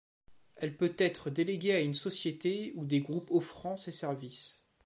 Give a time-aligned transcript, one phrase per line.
[0.55, 4.65] Elle peut être déléguée à une société ou des groupes offrant ces services.